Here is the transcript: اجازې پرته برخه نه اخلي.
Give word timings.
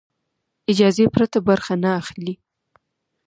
اجازې 0.71 1.05
پرته 1.15 1.37
برخه 1.47 1.73
نه 1.83 1.89
اخلي. 2.01 2.33